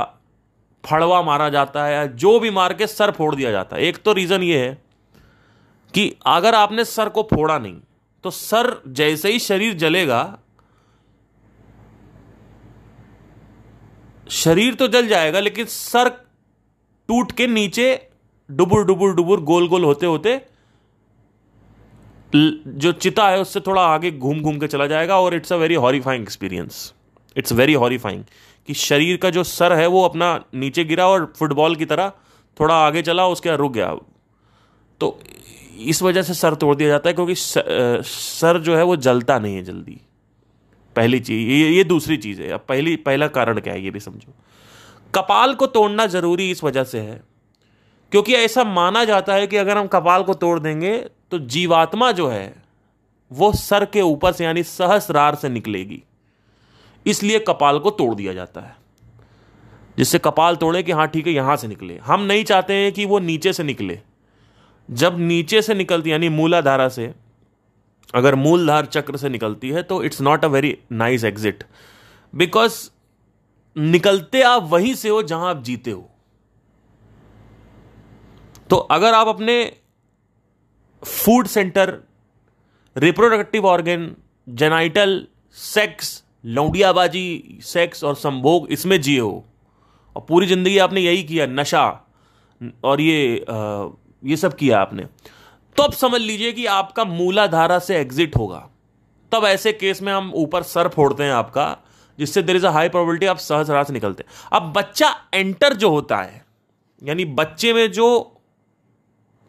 [0.84, 3.98] फड़वा मारा जाता है, या जो भी मार के सर फोड़ दिया जाता है। एक
[3.98, 4.87] तो रीज़न ये है
[5.98, 7.80] कि अगर आपने सर को फोड़ा नहीं
[8.24, 10.20] तो सर जैसे ही शरीर जलेगा,
[14.32, 17.88] शरीर तो जल जाएगा, लेकिन सर टूट के नीचे
[18.50, 20.36] डुबुर डुबुर डुबुर गोल गोल होते होते
[22.34, 25.76] जो चिता है उससे थोड़ा आगे घूम घूम के चला जाएगा, और it's a very
[25.78, 26.94] horrifying experience
[27.36, 28.24] it's very horrifying
[28.68, 32.12] कि शरीर का जो सर है वो अपना नीचे गिरा और फुटबॉल की तरह
[32.58, 33.96] थोड़ा आगे चला, उसके रुक गया।
[35.02, 35.20] तो
[35.78, 39.56] इस वजह से सर तोड़ दिया जाता है क्योंकि सर जो है वो जलता नहीं
[39.56, 40.00] है जल्दी।
[40.96, 44.00] पहली चीज़, ये ये दूसरी चीज़ है। अब पहली, पहला कारण क्या है, ये भी
[44.00, 44.34] समझो।
[45.14, 47.22] कपाल को तोड़ना ज़रूरी इस वजह से है,
[48.12, 50.98] क्योंकि ऐसा माना जाता है कि अगर हम कपाल को तोड़ देंगे
[51.32, 52.56] तो जीवात्मा जो है,
[53.32, 56.02] वो सर के ऊपर से यानी सहस्रार से निकलेगी।
[57.06, 58.76] इसलिए कपाल को तोड़ दिया जाता है,
[59.98, 63.06] जिससे कपाल तोड़े कि हाँ ठीक है, यहाँ से निकले। हम नहीं चाहते हैं कि
[63.06, 64.00] वो नीचे से निकले।
[64.90, 67.14] जब नीचे से निकलती यानी मूलाधारा से
[68.16, 71.64] अगर मूलधार चक्र से निकलती है तो it's not a very nice exit
[72.34, 72.90] because
[73.76, 76.10] निकलते आप वहीं से हो जहाँ आप जीते हो।
[78.70, 79.74] तो अगर आप अपने
[81.04, 81.98] food centre
[82.96, 84.16] reproductive organ
[84.50, 89.46] genital sex लौडियाबाजी sex और संभोग इसमें जिए हो
[90.16, 91.86] और पूरी ज़िंदगी आपने यही किया नशा
[92.84, 93.88] और ये आ,
[94.24, 95.06] ये सब किया आपने।
[95.78, 98.70] तो अब समझ लीजिए कि आपका मूलाधारा से एग्जिट होगा।
[99.32, 101.78] तब ऐसे केस में हम ऊपर सर फोड़ते हैं आपका,
[102.20, 105.90] जिससे there is a high probability आप सहजरा से निकलते हैं। अब बच्चा एंटर जो
[105.90, 106.46] होता है,
[107.04, 108.38] यानी बच्चे में जो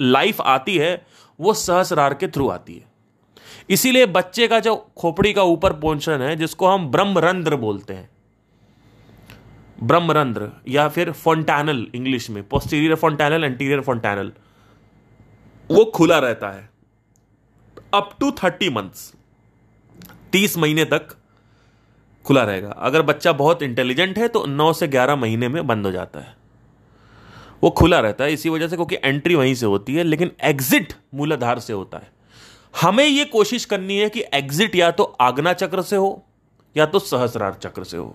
[0.00, 1.06] लाइफ आती है,
[1.40, 2.86] वो सहस्रार के थ्रू आती है।
[3.70, 8.10] इसीलिए बच्चे का जो खोपड़ी का ऊपर पोर्शन है, जिसको हम ब्रह्मरंध्र बोलते हैं।
[9.82, 14.32] ब्रह्मरंध्र या फिर फोंटैनल इंग्लिश में पोस्टीरियर फोंटैनल एंटीरियर फोंटैनल
[15.70, 16.68] वो खुला रहता है।
[17.94, 19.12] अप टू थर्टी मंथ्स
[20.32, 21.08] तीस महीने तक
[22.24, 25.92] खुला रहेगा। अगर बच्चा बहुत इंटेलिजेंट है तो नौ से ग्यारह महीने में बंद हो
[25.92, 26.36] जाता है।
[27.62, 30.92] वो खुला रहता है, इसी वजह से क्योंकि एंट्री वहीं से होती है, लेकिन एग्जिट
[31.14, 32.10] मूलाधार से होता है।
[32.74, 36.24] हमें यह कोशिश करनी है कि एग्जिट या तो आगना चक्र से हो,
[36.76, 38.14] या तो सहस्रार चक्र से हो।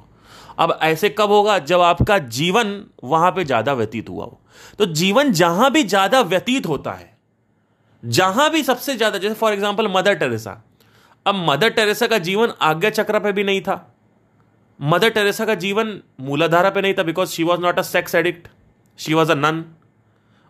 [0.60, 1.58] अब ऐसे कब होगा?
[1.60, 4.40] जब आपका जीवन वहाँ पे ज़्यादा व्यतीत हुआ हो।
[4.80, 7.12] तो जीवन जहाँ भी ज़्यादा व्यतीत होता है
[8.04, 10.62] जहाँ भी सबसे ज़्यादा, जैसे फॉर एग्ज़ाम्पल मदर टेरेसा
[11.26, 13.76] अब मदर टेरेसा का जीवन आज्ञा चक्र पर भी नहीं था.
[14.80, 18.48] मदर टेरेसा का जीवन मूलाधारा पे नहीं था because she was not a sex addict
[19.00, 19.64] she was a nun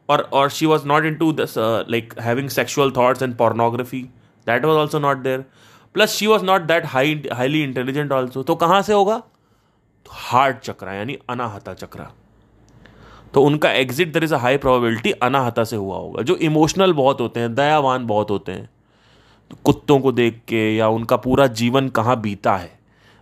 [0.10, 4.02] और और she was not into this like having sexual thoughts and pornography
[4.48, 5.46] that was also not there
[5.96, 9.22] plus she was not that high highly intelligent also तो कहाँ से होगा?
[10.06, 12.12] Heart चक्रा, यानी अनाहता चक्रा.
[13.34, 17.22] तो उनका exit there is a high probability Anahata से हुआ होगा। जो इमोशनल बहुत
[17.22, 18.70] होते हैं, दयावान बहुत होते हैं
[19.52, 22.72] तो कुत्तों को देख के या उनका पूरा जीवन कहाँ बीता है,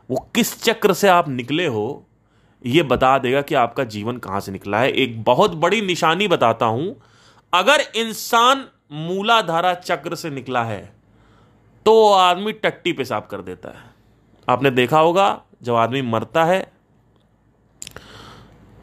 [0.09, 2.03] वो किस चक्र से आप निकले हो,
[2.61, 6.65] ये बता देगा कि आपका जीवन कहाँ से निकला है। एक बहुत बड़ी निशानी बताता
[6.67, 6.95] हूँ,
[7.53, 10.81] अगर इंसान मूलाधारा चक्र से निकला है
[11.85, 13.89] तो आदमी टट्टी पेशाब कर देता है।
[14.47, 16.61] आपने देखा होगा, जब आदमी मरता है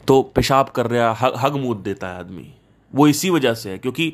[0.09, 2.45] तो पेशाब कर रहा हग, हग मूद देता है आदमी।
[2.93, 4.13] वो इसी वजह से है क्योंकि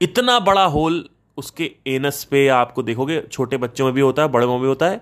[0.00, 1.04] इतना बड़ा होल
[1.38, 4.86] उसके एनस पे आपको देखोगे छोटे बच्चों में भी होता है बड़े में भी होता
[4.86, 5.00] है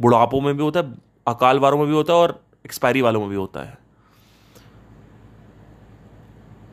[0.00, 0.94] बुढ़ापों में भी होता है
[1.26, 3.76] अकाल वालों में भी होता है और एक्सपायरी वालों में भी होता है।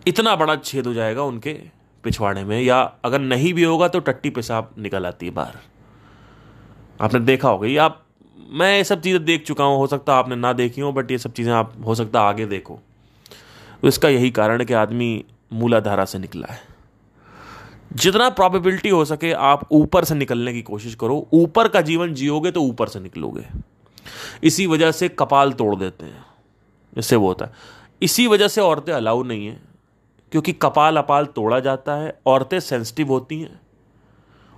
[0.07, 1.53] इतना बड़ा छेद हो जाएगा उनके
[2.03, 5.59] पिछवाड़े में या अगर नहीं भी होगा तो टट्टी पेशाब निकल आती है बाहर।
[7.01, 8.01] आपने देखा होगा ये आप
[8.37, 11.17] मैं ये सब चीज़ें देख चुका हूँ हो सकता आपने ना देखी हो बट ये
[11.17, 12.79] सब चीज़ें आप हो सकता आगे देखो।
[13.85, 16.59] तो इसका यही कारण है कि आदमी मूलाधारा से निकला है।
[17.93, 22.51] जितना प्रॉबिलिटी हो सके आप ऊपर से निकलने की कोशिश करो। ऊपर का जीवन जियोगे
[22.51, 23.45] तो ऊपर से निकलोगे।
[24.43, 26.25] इसी वजह से कपाल तोड़ देते हैं।
[26.97, 27.51] इससे वो होता है।
[28.01, 29.61] इसी वजह से औरतें अलाउ नहीं है,
[30.31, 33.59] क्योंकि कपाल अपाल तोड़ा जाता है, औरतें सेंसिटिव होती हैं,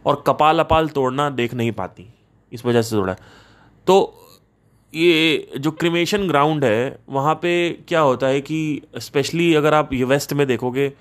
[0.05, 2.13] और कपाल अपाल तोड़ना देख नहीं पाती।
[2.51, 3.15] इस वजह से तोड़ा
[3.87, 4.26] तो
[4.97, 10.03] ये जो क्रिमेशन ग्राउंड है, वहाँ पे क्या होता है कि स्पेशली अगर आप ये
[10.05, 10.91] वेस्ट में देखोगे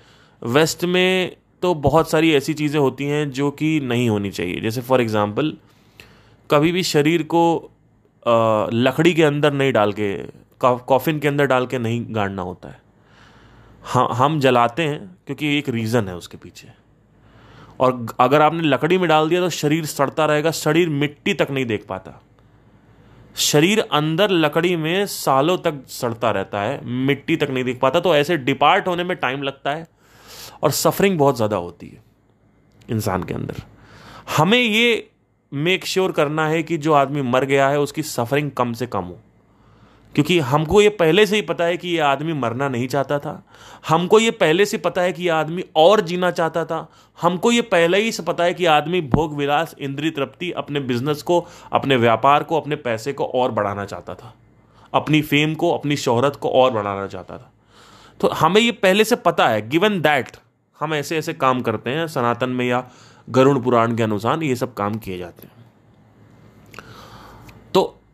[0.41, 4.81] वेस्ट में तो बहुत सारी ऐसी चीज़ें होती हैं जो कि नहीं होनी चाहिए। जैसे
[4.81, 5.53] फॉर एग्ज़ाम्पल
[6.49, 7.71] कभी भी शरीर को
[8.73, 10.15] लकड़ी के अंदर नहीं डाल के
[10.61, 12.79] कॉफिन के अंदर डाल के नहीं गाड़ना होता है।
[13.83, 16.67] हाँ हम जलाते हैं क्योंकि एक रीज़न है उसके पीछे।
[17.79, 21.65] और अगर आपने लकड़ी में डाल दिया तो शरीर सड़ता रहेगा, शरीर मिट्टी तक नहीं
[21.65, 22.19] देख पाता।
[23.37, 28.15] शरीर अंदर लकड़ी में सालों तक सड़ता रहता है, मिट्टी तक नहीं दिख पाता तो
[28.15, 29.87] ऐसे डिपार्ट होने में टाइम लगता है
[30.63, 32.01] और सफरिंग बहुत ज़्यादा होती है
[32.89, 33.61] इंसान के अंदर।
[34.37, 35.09] हमें ये
[35.51, 39.03] मेक श्योर करना है कि जो आदमी मर गया है, उसकी सफरिंग कम से कम
[39.03, 39.19] हो।
[40.17, 43.43] क्योंकि हमको ये पहले से ही पता है कि ये आदमी मरना नहीं चाहता था।
[43.87, 47.61] हमको ये पहले से पता है कि ये आदमी और जीना चाहता था। हमको ये
[47.61, 51.95] पहले ही से पता है कि आदमी भोग विलास, इंद्रिय तृप्ति, अपने बिज़नेस को, अपने
[51.95, 54.33] व्यापार को, अपने पैसे को और बढ़ाना चाहता था।
[54.93, 57.51] अपनी फेम को, अपनी शोहरत को और बढ़ाना चाहता था।
[58.19, 60.29] तो हमें ये पहले से पता है गिवन दैट
[60.79, 62.89] हम ऐसे ऐसे काम करते हैं, सनातन में या
[63.29, 65.56] गरुण पुराण के अनुसार ये सब काम किए जाते हैं।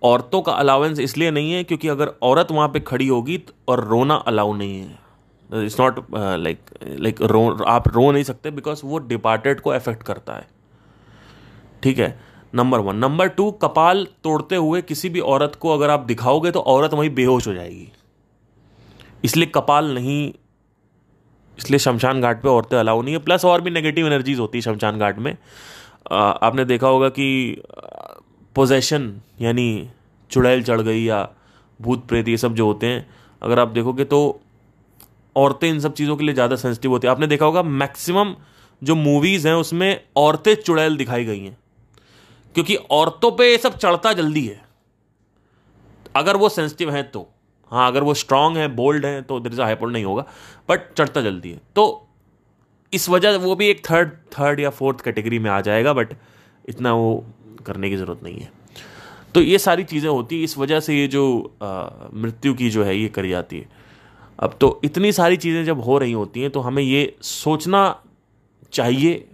[0.03, 4.15] औरतों का अलाउंस इसलिए नहीं है क्योंकि अगर औरत वहाँ पे खड़ी होगी और रोना
[4.27, 9.59] अलाउ नहीं है। इट्स नॉट लाइक लाइक रो आप रो नहीं सकते बिकॉज़ वो डिपार्टेड
[9.61, 10.47] को अफेक्ट करता है।
[11.83, 12.19] ठीक है?
[12.55, 16.59] नंबर वन नंबर टू कपाल तोड़ते हुए किसी भी औरत को अगर आप दिखाओगे तो
[16.59, 17.91] औरत वहीं बेहोश हो जाएगी।
[19.23, 20.33] इसलिए कपाल नहीं
[21.57, 24.61] इसलिए शमशान घाट पे औरतें अलाउ नहीं है। प्लस और भी नेगेटिव एनर्जीज होती है
[24.61, 25.35] शमशान घाट में।
[26.11, 27.61] आ, आपने देखा होगा कि
[28.55, 29.89] पोजेशन यानी
[30.31, 31.27] चुड़ैल चढ़ गई या
[31.79, 33.05] भूत प्रेत, ये सब जो होते हैं,
[33.41, 34.39] अगर आप देखोगे तो
[35.35, 38.35] औरतें इन सब चीज़ों के लिए ज़्यादा सेंसिटिव होती है। आपने देखा होगा मैक्सिमम
[38.81, 41.57] जो मूवीज़ हैं, उसमें औरतें चुड़ैल दिखाई गई हैं।
[42.55, 44.61] क्योंकि औरतों पे ये सब चढ़ता जल्दी है।
[46.15, 47.27] अगर वो सेंसिटिव हैं तो।
[47.71, 50.25] हाँ अगर वो स्ट्रांग हैं बोल्ड हैं तो देर इज़ हाइपोल नहीं होगा
[50.69, 51.85] बट चढ़ता जल्दी है। तो
[52.93, 56.13] इस वजह वो भी एक थर्ड थर्ड या फोर्थ कैटेगरी में आ जाएगा बट
[56.65, 57.25] इतना वो
[57.63, 58.51] करने की ज़रूरत नहीं है।
[59.35, 61.23] तो ये सारी चीज़ें होती हैं, इस वजह से ये जो
[62.15, 63.81] मृत्यु की जो है ये करी जाती है।
[64.39, 67.83] अब तो इतनी सारी चीज़ें जब हो रही होती हैं तो हमें ये सोचना
[68.73, 69.25] चाहिए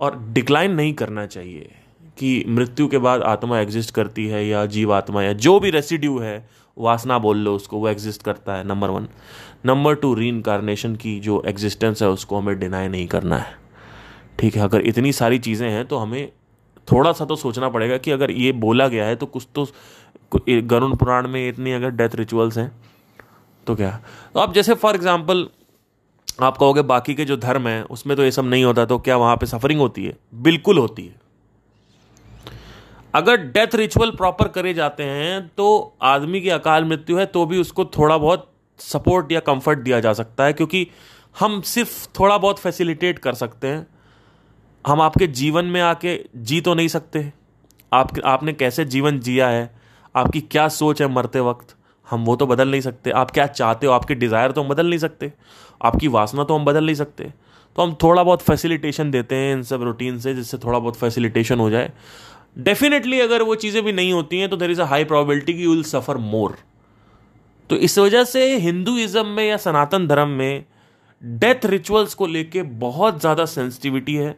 [0.00, 1.70] और डिक्लाइन नहीं करना चाहिए
[2.18, 6.18] कि मृत्यु के बाद आत्मा एग्जिस्ट करती है या जीव आत्मा या जो भी रेसिड्यू
[6.18, 9.08] है, वासना बोल लो उसको, वो एग्जिस्ट करता है, नंबर वन।
[9.66, 13.54] नंबर टू री की जो एग्जिस्टेंस है, उसको हमें डिनाई नहीं करना है।
[14.38, 16.32] ठीक है, अगर इतनी सारी चीज़ें हैं तो हमें
[16.88, 19.66] थोड़ा सा तो सोचना पड़ेगा कि अगर ये बोला गया है तो कुछ तो
[20.34, 22.70] गरुण पुराण में इतनी अगर डेथ रिचुअल्स हैं
[23.66, 23.90] तो क्या?
[24.34, 25.46] तो आप जैसे फॉर एग्ज़ाम्पल
[26.40, 29.16] आप कहोगे बाकी के जो धर्म हैं, उसमें तो ये सब नहीं होता तो क्या
[29.16, 30.16] वहाँ पे सफरिंग होती है?
[30.36, 31.14] बिल्कुल होती है।
[33.14, 37.58] अगर डेथ रिचुअल प्रॉपर करे जाते हैं तो आदमी की अकाल मृत्यु है तो भी
[37.58, 40.86] उसको थोड़ा बहुत सपोर्ट या कंफर्ट दिया जा सकता है, क्योंकि
[41.36, 43.86] हम सिर्फ़ थोड़ा बहुत फैसिलिटेट कर सकते हैं।
[44.86, 47.32] हम आपके जीवन में आके जी तो नहीं सकते।
[47.92, 49.70] आप, आपने कैसे जीवन जिया है?
[50.14, 51.74] आपकी क्या सोच है मरते वक्त?
[52.08, 53.92] हम वो तो बदल नहीं सकते। आप क्या चाहते हो?
[53.92, 55.32] आपके डिज़ायर तो हम बदल नहीं सकते।
[55.80, 57.24] आपकी वासना तो हम बदल नहीं सकते।
[57.76, 61.60] तो हम थोड़ा बहुत फैसिलिटेशन देते हैं इन सब रूटीन से, जिससे थोड़ा बहुत फैसिलिटेशन
[61.60, 61.92] हो जाए।
[62.58, 65.62] डेफिनेटली अगर वो चीज़ें भी नहीं होती हैं तो there is a high probability की
[65.62, 66.56] यू विल सफ़र मोर
[67.70, 70.64] तो इस वजह से हिंदुइज्म में या सनातन धर्म में
[71.22, 74.34] डेथ रिचुअल्स को लेके बहुत ज़्यादा सेंसिटिविटी है।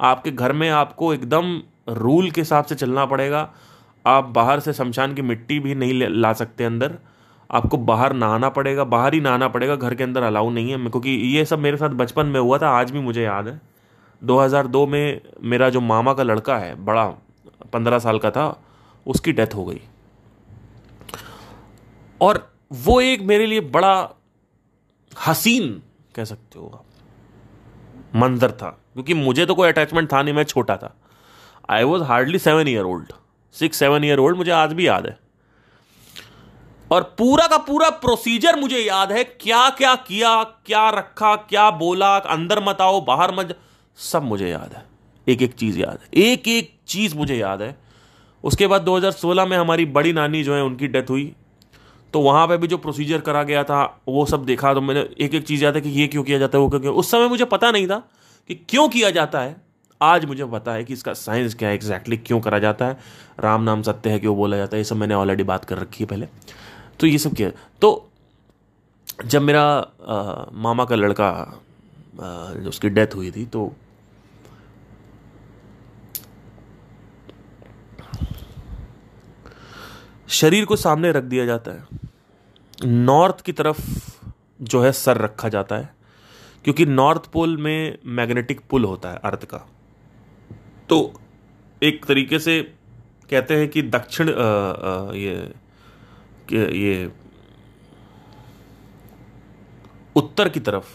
[0.00, 3.52] आपके घर में आपको एकदम रूल के हिसाब से चलना पड़ेगा।
[4.06, 6.98] आप बाहर से शमशान की मिट्टी भी नहीं ला सकते अंदर।
[7.50, 11.10] आपको बाहर नहाना पड़ेगा, बाहर ही नहाना पड़ेगा, घर के अंदर अलाउ नहीं है। क्योंकि
[11.10, 13.60] ये सब मेरे साथ बचपन में हुआ था, आज भी मुझे याद है।
[14.24, 17.08] 2002 में मेरा जो मामा का लड़का है, बड़ा
[17.72, 18.64] पंद्रह साल का था,
[19.06, 19.80] उसकी डेथ हो गई।
[22.20, 24.10] और वो एक मेरे लिए बड़ा
[25.26, 25.82] हसीन
[26.14, 26.84] कह सकते हो आप।
[28.16, 30.96] मंजर था, क्योंकि मुझे तो कोई अटैचमेंट था नहीं, मैं छोटा था।
[31.70, 33.12] I was hardly seven year old
[33.52, 35.18] six seven year old मुझे आज भी याद है।
[36.92, 42.16] और पूरा का पूरा प्रोसीजर मुझे याद है, क्या क्या किया, क्या रखा, क्या बोला,
[42.16, 43.58] अंदर मत आओ, बाहर मत
[43.96, 44.84] सब मुझे याद है।
[45.28, 47.78] एक एक चीज़ याद है। एक एक चीज़ मुझे याद है।
[48.44, 51.34] उसके बाद 2016 में हमारी बड़ी नानी जो है, उनकी डेथ हुई।
[52.12, 55.34] तो वहाँ पे भी जो प्रोसीजर करा गया था वो सब देखा तो मैंने एक
[55.34, 57.44] एक चीज़ याद है कि ये क्यों किया जाता है वो क्यों उस समय मुझे
[57.44, 57.98] पता नहीं था
[58.50, 59.56] कि क्यों किया जाता है।
[60.00, 62.98] आज मुझे पता है कि इसका साइंस क्या है एग्जैक्टली क्यों करा जाता है।
[63.40, 66.04] राम नाम सत्य है क्यों बोला जाता है ये सब मैंने ऑलरेडी बात कर रखी
[66.04, 66.28] है पहले।
[67.00, 68.10] तो ये सब क्या। तो
[69.24, 71.28] जब मेरा आ, मामा का लड़का
[72.22, 72.26] आ,
[72.68, 73.72] उसकी डेथ हुई थी तो
[80.28, 83.80] शरीर को सामने रख दिया जाता है। नॉर्थ की तरफ़
[84.62, 85.88] जो है सर रखा जाता है,
[86.64, 89.58] क्योंकि नॉर्थ पोल में मैग्नेटिक पुल होता है अर्थ का।
[90.88, 91.12] तो
[91.82, 92.60] एक तरीके से
[93.30, 94.28] कहते हैं कि दक्षिण
[95.16, 95.34] ये
[96.52, 97.10] ये
[100.16, 100.86] उत्तर की तरफ़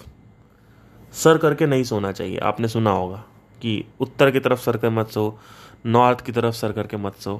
[1.13, 3.17] सर करके नहीं सोना चाहिए। आपने सुना होगा
[3.61, 5.39] कि उत्तर की तरफ़ सर कर मत सो,
[5.85, 7.35] नॉर्थ की तरफ़ सर करके मत सो।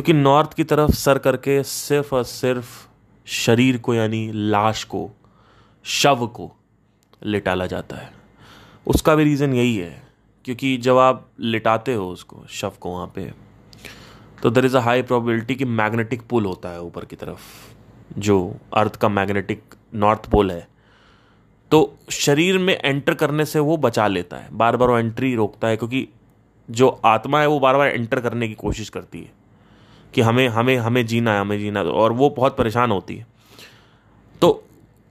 [0.00, 2.68] क्योंकि नॉर्थ की तरफ़ सर करके सिर्फ़ और सिर्फ़
[3.26, 5.10] शरीर को, यानी लाश को,
[5.84, 6.50] शव को
[7.24, 8.12] लिटाला जाता है।
[8.86, 10.02] उसका भी रीज़न यही है,
[10.44, 13.30] क्योंकि जब आप लिटाते हो उसको, शव को वहाँ पे
[14.42, 17.40] तो there is a high probability कि मैग्नेटिक पुल होता है ऊपर की तरफ़,
[18.18, 20.66] जो अर्थ का मैग्नेटिक नॉर्थ पोल है।
[21.70, 25.68] तो शरीर में एंटर करने से वो बचा लेता है, बार बार वो एंट्री रोकता
[25.68, 26.08] है, क्योंकि
[26.68, 29.38] जो आत्मा है वो बार बार एंटर करने की कोशिश करती है।
[30.14, 33.26] कि हमें हमें हमें जीना है, हमें जीना है और वो बहुत परेशान होती है।
[34.42, 34.62] तो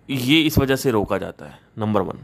[0.10, 2.20] ये इस वजह से रोका जाता है नंबर वन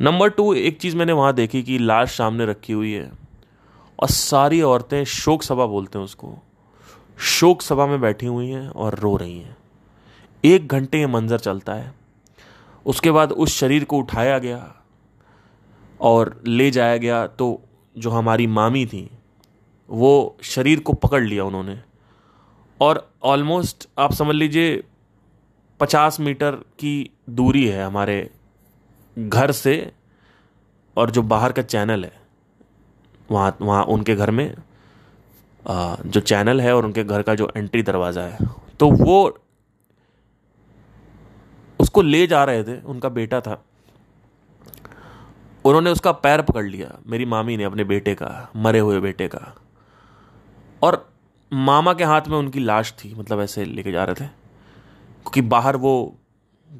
[0.00, 3.10] नंबर टू एक चीज़ मैंने वहाँ देखी कि लाश सामने रखी हुई है,
[3.98, 6.34] और सारी औरतें शोक सभा बोलते हैं उसको।
[7.18, 9.56] शोक सभा में बैठी हुई हैं और रो रही हैं।
[10.44, 11.92] एक घंटे ये मंज़र चलता है।
[12.86, 14.74] उसके बाद उस शरीर को उठाया गया
[16.00, 17.60] और ले जाया गया तो
[17.96, 19.08] जो हमारी मामी थी
[19.90, 21.78] वो शरीर को पकड़ लिया उन्होंने।
[22.80, 24.82] और ऑलमोस्ट आप समझ लीजिए
[25.80, 28.30] पचास मीटर की दूरी है हमारे
[29.16, 29.92] घर से
[30.96, 32.12] और जो बाहर का चैनल है
[33.30, 34.54] वहाँ वहाँ उनके घर में
[35.64, 38.48] आ, जो चैनल है और उनके घर का जो एंट्री दरवाज़ा है।
[38.80, 39.38] तो वो
[41.78, 43.62] उसको ले जा रहे थे उनका बेटा था।
[45.64, 49.40] उन्होंने उसका पैर पकड़ लिया मेरी मामी ने अपने बेटे का मरे हुए बेटे का।
[50.82, 51.12] और
[51.52, 54.26] मामा के हाथ में उनकी लाश थी मतलब ऐसे लेके जा रहे थे।
[55.20, 56.18] क्योंकि बाहर वो,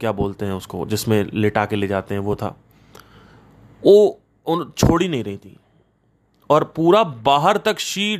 [0.01, 2.61] क्या बोलते हैं उसको, जिसमें लेटा के ले जाते हैं, वो था।
[3.85, 5.59] वो, उन, छोड़ ही नहीं रही थी।
[6.51, 8.17] और पूरा बाहर तक she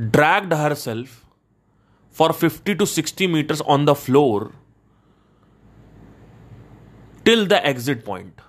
[0.00, 1.24] dragged herself
[2.12, 4.52] for fifty to sixty metres on the floor
[7.24, 8.40] till the exit point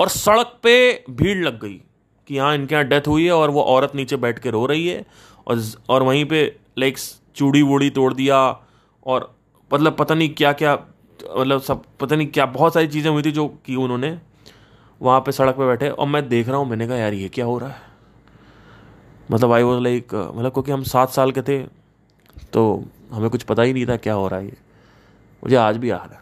[0.00, 1.82] और सड़क पे भीड़ लग गई।
[2.28, 4.86] कि हाँ इनके यहाँ डेथ हुई है और वो औरत नीचे बैठ के रो रही
[4.88, 5.04] है
[5.46, 6.44] और और वहीं पे
[6.78, 6.98] लाइक
[7.36, 8.38] चूड़ी वूड़ी तोड़ दिया
[9.06, 9.34] और
[9.70, 10.74] मतलब पता नहीं क्या क्या
[11.36, 14.18] मतलब सब, पता नहीं क्या, बहुत सारी चीज़ें हुई थी जो की उन्होंने
[15.00, 17.44] वहाँ पे सड़क पे बैठे और मैं देख रहा हूँ, मैंने कहा, यार, ये क्या
[17.44, 17.82] हो रहा है?
[19.30, 21.58] मतलब आई वॉज़ लाइक मतलब क्योंकि हम सात साल के थे
[22.52, 24.56] तो हमें कुछ पता ही नहीं था क्या हो रहा है ये।
[25.42, 26.20] मुझे आज भी याद है।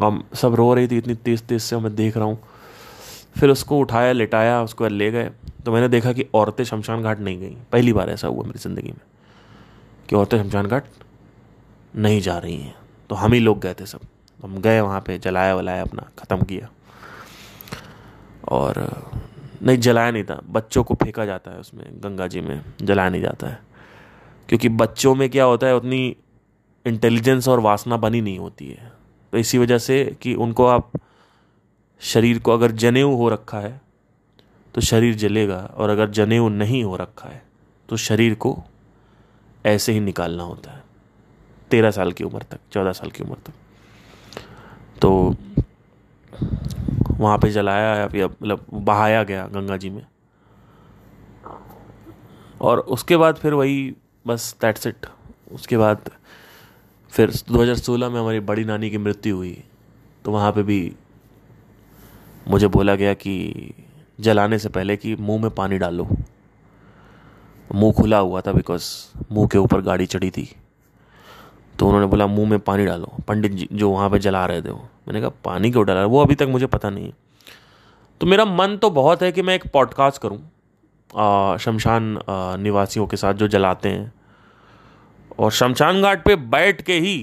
[0.00, 2.38] हम सब रो रही थी, इतनी तेज़ तेज़ से मैं देख रहा हूँ।
[3.40, 5.30] फिर उसको उठाया, लिटाया, उसको ले गए।
[5.64, 8.88] तो मैंने देखा कि औरतें शमशान घाट नहीं गई। पहली बार ऐसा हुआ मेरी ज़िंदगी
[8.88, 9.00] में
[10.08, 10.84] कि औरतें शमशान घाट
[11.96, 12.74] नहीं जा रही हैं।
[13.10, 14.00] तो हम ही लोग गए थे सब।
[14.44, 16.68] हम गए वहाँ पे, जलाया वलाया अपना, ख़त्म किया।
[18.48, 19.02] और,
[19.62, 23.22] नहीं, जलाया नहीं था। बच्चों को फेंका जाता है उसमें, गंगा जी में, जलाया नहीं
[23.22, 23.58] जाता है।
[24.48, 26.16] क्योंकि बच्चों में क्या होता है, उतनी
[26.86, 28.92] इंटेलिजेंस और वासना बनी नहीं होती है।
[29.32, 30.92] तो इसी वजह से कि उनको आप
[32.02, 33.80] शरीर को अगर जनेऊ हो रखा है
[34.74, 37.42] तो शरीर जलेगा, और अगर जनेऊ नहीं हो रखा है
[37.88, 38.56] तो शरीर को
[39.64, 40.82] ऐसे ही निकालना होता है।
[41.70, 43.52] तेरह साल की उम्र तक, चौदह साल की उम्र तक।
[45.00, 45.34] तो
[47.10, 50.06] वहाँ पे जलाया, या मतलब बहाया गया गंगा जी में।
[52.60, 53.94] और उसके बाद फिर वही,
[54.26, 55.06] बस दैट्स इट
[55.52, 56.10] उसके बाद
[57.12, 59.62] फिर 2016 में हमारी बड़ी नानी की मृत्यु हुई
[60.24, 60.80] तो वहाँ पे भी
[62.48, 63.72] मुझे बोला गया कि
[64.20, 66.08] जलाने से पहले कि मुँह में पानी डालो
[67.74, 68.84] मुँह खुला हुआ था बिकॉज़
[69.32, 70.48] मुँह के ऊपर गाड़ी चढ़ी थी।
[71.78, 74.70] तो उन्होंने बोला, मुँह में पानी डालो। पंडित जी जो वहाँ पे जला रहे थे
[74.70, 76.04] वो। मैंने कहा, पानी क्यों डाला?
[76.04, 77.12] वो अभी तक मुझे पता नहीं है।
[78.20, 80.38] तो मेरा मन तो बहुत है कि मैं एक पॉडकास्ट करूँ
[81.58, 82.18] शमशान
[82.62, 84.12] निवासियों के साथ जो जलाते हैं।
[85.38, 87.16] और शमशान घाट पे बैठ के ही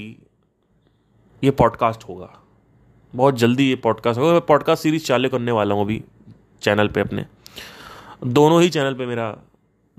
[1.44, 2.30] ये पॉडकास्ट होगा।
[3.16, 6.04] बहुत जल्दी ये पॉडकास्ट होगा। मैं पॉडकास्ट सीरीज़ चालू करने वाला हूँ अभी
[6.62, 7.26] चैनल पे अपने।
[8.26, 9.38] दोनों ही चैनल पे मेरा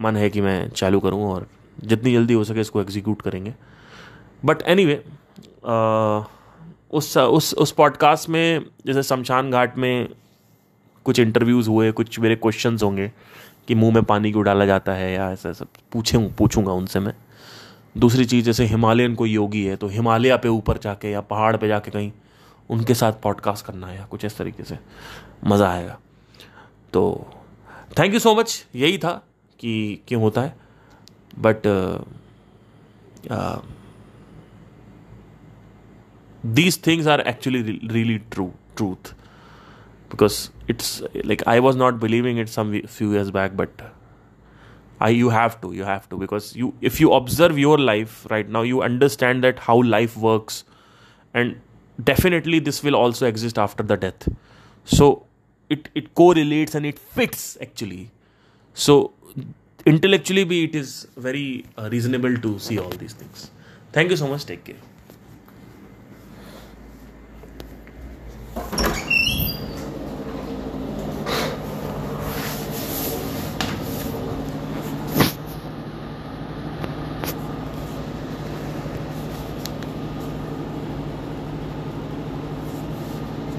[0.00, 1.46] मन है कि मैं चालू करूँ और
[1.84, 3.54] जितनी जल्दी हो सके इसको एग्जीक्यूट करेंगे।
[4.44, 4.98] बट एनी anyway,
[6.92, 10.08] उस उस उस पॉडकास्ट में जैसे शमशान घाट में
[11.04, 13.12] कुछ इंटरव्यूज़ हुए कुछ मेरे क्वेश्चंस होंगे
[13.68, 17.14] कि मुँह में पानी क्यों डाला जाता है या ऐसा सब पूछे पूछूँगा उनसे मैं।
[17.98, 21.68] दूसरी चीज़ जैसे हिमालयन कोई योगी है तो हिमालय पे ऊपर जाके या पहाड़ पे
[21.68, 22.12] जाके कहीं
[22.70, 24.78] उनके साथ पॉडकास्ट करना है या कुछ इस तरीके से,
[25.44, 25.98] मज़ा आएगा।
[26.92, 27.26] तो
[27.98, 29.12] थैंक यू सो मच यही था
[29.60, 30.56] कि क्यों होता है।
[31.38, 31.66] But
[36.46, 39.12] these things are actually really true truth
[40.10, 43.82] because it's like I was not believing it some few years back but
[45.02, 48.48] I you have to you have to because you if you observe your life right
[48.48, 50.64] now you understand that how life works
[51.36, 51.56] and
[52.02, 54.28] definitely this will also exist after the death.
[54.84, 55.26] So
[55.68, 58.10] it it correlates and it fits actually.
[58.74, 59.12] So
[59.86, 63.50] intellectually be it is very uh, reasonable to see all these things.
[63.92, 64.44] Thank you so much.
[64.44, 64.76] Take care.